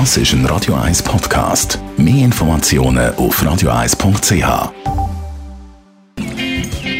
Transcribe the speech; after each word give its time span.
Das 0.00 0.16
ist 0.16 0.32
ein 0.32 0.44
Radio 0.46 0.74
1 0.74 1.04
Podcast. 1.04 1.78
Mehr 1.96 2.24
Informationen 2.24 3.14
auf 3.14 3.40
radio1.ch. 3.40 4.72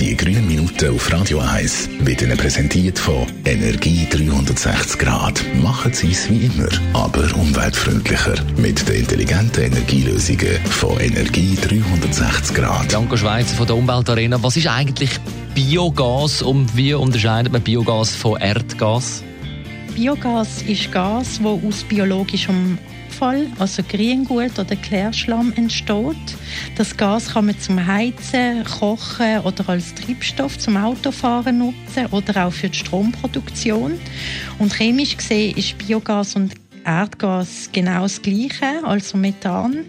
Die 0.00 0.16
grünen 0.16 0.48
Minuten 0.48 0.96
auf 0.96 1.12
Radio 1.12 1.38
1 1.38 1.88
wird 2.00 2.22
Ihnen 2.22 2.36
präsentiert 2.36 2.98
von 2.98 3.28
Energie 3.44 4.08
360 4.10 4.98
Grad. 4.98 5.40
Machen 5.62 5.92
Sie 5.92 6.10
es 6.10 6.28
wie 6.28 6.46
immer, 6.46 6.68
aber 6.92 7.32
umweltfreundlicher. 7.36 8.34
Mit 8.56 8.88
den 8.88 8.96
intelligenten 8.96 9.66
Energielösungen 9.66 10.58
von 10.70 10.98
Energie 10.98 11.56
360 11.62 12.56
Grad. 12.56 12.92
Danke 12.92 13.16
Schweizer 13.16 13.54
von 13.54 13.68
der 13.68 13.76
Umweltarena. 13.76 14.42
Was 14.42 14.56
ist 14.56 14.66
eigentlich 14.66 15.10
Biogas 15.54 16.42
und 16.42 16.76
wie 16.76 16.92
unterscheidet 16.94 17.52
man 17.52 17.62
Biogas 17.62 18.16
von 18.16 18.40
Erdgas? 18.40 19.22
Biogas 20.00 20.62
ist 20.62 20.90
Gas, 20.92 21.38
das 21.42 21.46
aus 21.46 21.84
biologischem 21.84 22.78
Abfall, 23.20 23.48
also 23.58 23.82
Grüngut 23.82 24.58
oder 24.58 24.74
Klärschlamm 24.76 25.52
entsteht. 25.56 26.16
Das 26.76 26.96
Gas 26.96 27.34
kann 27.34 27.44
man 27.46 27.60
zum 27.60 27.86
Heizen, 27.86 28.64
Kochen 28.64 29.40
oder 29.40 29.68
als 29.68 29.94
Treibstoff 29.94 30.58
zum 30.58 30.78
Autofahren 30.78 31.58
nutzen 31.58 32.06
oder 32.12 32.46
auch 32.46 32.52
für 32.52 32.70
die 32.70 32.78
Stromproduktion. 32.78 34.00
Und 34.58 34.72
chemisch 34.74 35.18
gesehen 35.18 35.54
ist 35.58 35.76
Biogas 35.76 36.34
und 36.34 36.54
Erdgas 36.84 37.70
genau 37.72 38.02
das 38.02 38.22
Gleiche, 38.22 38.84
also 38.84 39.16
Methan. 39.16 39.84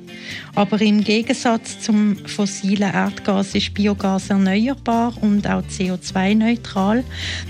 Aber 0.56 0.82
im 0.82 1.04
Gegensatz 1.04 1.80
zum 1.80 2.18
fossilen 2.26 2.94
Erdgas 2.94 3.56
ist 3.56 3.74
Biogas 3.74 4.30
erneuerbar 4.30 5.14
und 5.22 5.48
auch 5.48 5.64
CO2-neutral. 5.64 7.04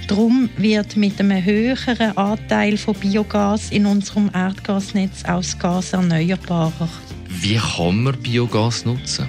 Darum 0.08 0.50
wird 0.58 0.98
mit 0.98 1.20
einem 1.20 1.44
höheren 1.44 2.18
Anteil 2.18 2.78
von 2.78 2.96
Biogas 2.96 3.72
in 3.72 3.86
unserem 3.86 4.30
Erdgasnetz 4.34 5.24
auch 5.26 5.38
das 5.38 5.58
Gas 5.58 5.94
erneuerbarer. 5.94 6.90
Wie 7.28 7.56
kann 7.58 8.04
man 8.04 8.18
Biogas 8.22 8.86
nutzen? 8.86 9.28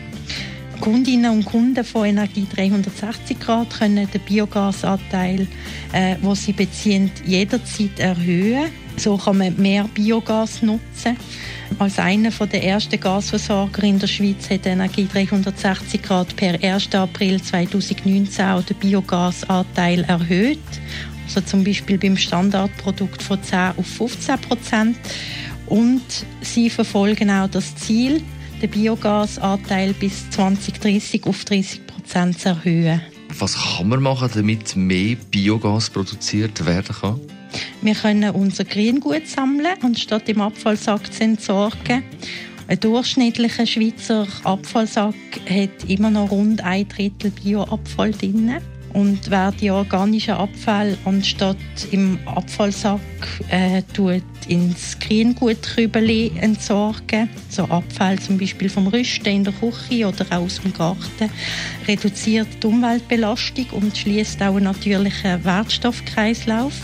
Kundinnen 0.82 1.30
und 1.30 1.44
Kunden 1.44 1.84
von 1.84 2.06
Energie 2.06 2.44
360 2.52 3.38
Grad 3.38 3.70
können 3.70 4.10
den 4.10 4.20
Biogasanteil, 4.22 5.46
äh, 5.92 6.16
wo 6.22 6.34
sie 6.34 6.52
beziehen, 6.52 7.08
jederzeit 7.24 8.00
erhöhen. 8.00 8.64
So 9.02 9.16
kann 9.16 9.38
man 9.38 9.56
mehr 9.56 9.88
Biogas 9.92 10.62
nutzen. 10.62 11.16
Als 11.80 11.98
einer 11.98 12.30
der 12.30 12.62
ersten 12.62 13.00
Gasversorger 13.00 13.82
in 13.82 13.98
der 13.98 14.06
Schweiz 14.06 14.48
hat 14.48 14.64
Energie 14.64 15.08
360 15.12 16.00
Grad 16.00 16.36
per 16.36 16.62
1. 16.62 16.94
April 16.94 17.42
2019 17.42 18.44
auch 18.44 18.62
den 18.62 18.76
Biogasanteil 18.76 20.04
erhöht. 20.04 20.60
Also 21.24 21.40
zum 21.40 21.64
Beispiel 21.64 21.98
beim 21.98 22.16
Standardprodukt 22.16 23.24
von 23.24 23.42
10 23.42 23.72
auf 23.76 23.86
15 23.88 24.38
Prozent. 24.38 24.96
Und 25.66 26.04
sie 26.40 26.70
verfolgen 26.70 27.28
auch 27.28 27.50
das 27.50 27.74
Ziel, 27.74 28.22
den 28.62 28.70
Biogasanteil 28.70 29.94
bis 29.94 30.30
2030 30.30 31.24
auf 31.24 31.44
30 31.44 31.88
Prozent 31.88 32.38
zu 32.38 32.50
erhöhen. 32.50 33.00
Was 33.36 33.56
kann 33.56 33.88
man 33.88 34.00
machen, 34.00 34.30
damit 34.32 34.76
mehr 34.76 35.16
Biogas 35.32 35.90
produziert 35.90 36.64
werden 36.64 36.94
kann? 36.94 37.20
Wir 37.80 37.94
können 37.94 38.30
unser 38.30 38.64
Grüngut 38.64 39.26
sammeln, 39.26 39.74
anstatt 39.82 40.28
im 40.28 40.40
Abfallsack 40.40 41.12
zu 41.12 41.24
entsorgen. 41.24 42.02
Ein 42.68 42.80
durchschnittlicher 42.80 43.66
Schweizer 43.66 44.26
Abfallsack 44.44 45.14
hat 45.48 45.88
immer 45.88 46.10
noch 46.10 46.30
rund 46.30 46.62
ein 46.62 46.88
Drittel 46.88 47.30
Bioabfall 47.30 48.12
drin. 48.12 48.52
Und 48.92 49.30
wer 49.30 49.52
die 49.52 49.70
organischen 49.70 50.34
Abfälle 50.34 50.98
anstatt 51.04 51.56
im 51.90 52.18
Abfallsack 52.26 53.00
äh, 53.48 53.82
tut, 53.94 54.22
ins 54.48 54.98
Grüngutkübeli 54.98 56.32
entsorgen, 56.36 57.30
so 57.48 57.64
Abfälle 57.64 58.20
zum 58.20 58.38
Beispiel 58.38 58.68
vom 58.68 58.86
Rüsten 58.88 59.26
in 59.26 59.44
der 59.44 59.54
Küche 59.54 60.06
oder 60.06 60.26
auch 60.30 60.42
aus 60.42 60.60
dem 60.60 60.74
Garten, 60.74 61.30
reduziert 61.88 62.48
die 62.62 62.66
Umweltbelastung 62.66 63.66
und 63.72 63.96
schließt 63.96 64.42
auch 64.42 64.56
einen 64.56 64.64
natürlichen 64.64 65.42
Wertstoffkreislauf. 65.44 66.74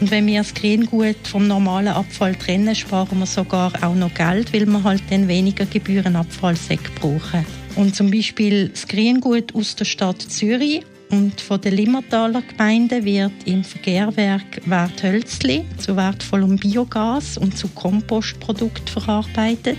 Und 0.00 0.10
wenn 0.10 0.26
wir 0.26 0.40
das 0.40 0.54
Grüngut 0.54 1.16
vom 1.26 1.46
normalen 1.46 1.88
Abfall 1.88 2.34
trennen, 2.34 2.74
sparen 2.74 3.18
wir 3.18 3.26
sogar 3.26 3.72
auch 3.82 3.94
noch 3.94 4.14
Geld, 4.14 4.52
weil 4.52 4.66
wir 4.66 4.82
halt 4.82 5.02
dann 5.10 5.28
weniger 5.28 5.66
Gebührenabfallsäcke 5.66 6.90
brauchen. 7.00 7.44
Und 7.76 7.94
zum 7.94 8.10
Beispiel 8.10 8.68
das 8.68 8.86
Grüngut 8.86 9.54
aus 9.54 9.76
der 9.76 9.84
Stadt 9.84 10.20
Zürich 10.20 10.82
und 11.10 11.40
von 11.40 11.60
der 11.60 11.72
Limmertaler 11.72 12.42
Gemeinde 12.42 13.04
wird 13.04 13.32
im 13.44 13.64
Verkehrwerk 13.64 14.60
Werthölzli 14.66 15.64
zu 15.76 15.96
wertvollem 15.96 16.56
Biogas 16.56 17.36
und 17.36 17.58
zu 17.58 17.68
Kompostprodukt 17.68 18.88
verarbeitet. 18.88 19.78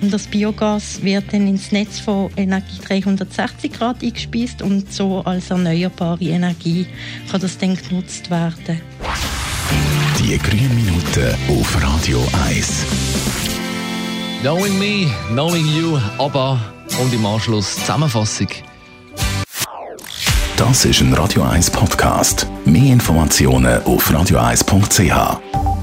Und 0.00 0.12
das 0.12 0.26
Biogas 0.26 1.02
wird 1.02 1.24
dann 1.32 1.46
ins 1.46 1.72
Netz 1.72 2.00
von 2.00 2.30
Energie 2.36 2.78
360 2.86 3.72
Grad 3.72 4.02
eingespeist 4.02 4.62
und 4.62 4.90
so 4.92 5.20
als 5.20 5.50
erneuerbare 5.50 6.24
Energie 6.24 6.86
kann 7.30 7.40
das 7.40 7.58
dann 7.58 7.76
genutzt 7.76 8.30
werden. 8.30 8.80
Die 10.18 10.38
grünen 10.38 10.74
Minuten 10.74 11.34
auf 11.48 11.82
Radio 11.82 12.24
1. 12.46 12.86
Knowing 14.42 14.78
me, 14.78 15.10
knowing 15.32 15.66
you, 15.66 15.98
aber 16.18 16.58
und 17.00 17.12
im 17.12 17.24
Anschluss 17.26 17.74
Zusammenfassung. 17.76 18.48
Das 20.56 20.84
ist 20.84 21.00
ein 21.00 21.12
Radio 21.14 21.42
1 21.42 21.70
Podcast. 21.70 22.46
Mehr 22.64 22.92
Informationen 22.92 23.82
auf 23.84 24.10
radio1.ch. 24.10 25.81